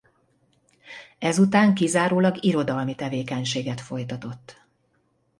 Ezután 1.19 1.73
kizárólag 1.73 2.43
irodalmi 2.43 2.95
tevékenységet 2.95 3.81
folytatott. 3.81 4.61